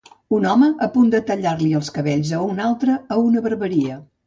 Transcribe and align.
Un 0.35 0.45
home 0.53 0.69
a 0.85 0.87
punt 0.95 1.11
de 1.15 1.21
tallar-li 1.27 1.69
els 1.81 1.93
cabells 1.99 2.33
a 2.39 2.41
un 2.49 2.65
altre 2.71 2.99
a 3.17 3.21
una 3.29 3.47
barberia. 3.51 4.03